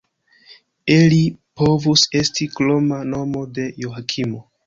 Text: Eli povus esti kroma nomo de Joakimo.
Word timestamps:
Eli 0.93 1.19
povus 1.61 2.05
esti 2.21 2.47
kroma 2.55 3.01
nomo 3.13 3.47
de 3.59 3.69
Joakimo. 3.85 4.43